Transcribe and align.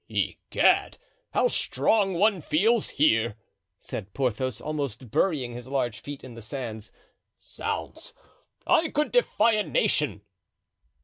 "Egad! 0.09 0.97
how 1.31 1.47
strong 1.47 2.15
one 2.15 2.41
feels 2.41 2.89
here!" 2.89 3.35
said 3.79 4.15
Porthos, 4.15 4.59
almost 4.59 5.11
burying 5.11 5.53
his 5.53 5.67
large 5.67 5.99
feet 5.99 6.23
in 6.23 6.33
the 6.33 6.41
sands. 6.41 6.91
"Zounds! 7.39 8.15
I 8.65 8.89
could 8.89 9.11
defy 9.11 9.51
a 9.51 9.63
nation!" 9.63 10.23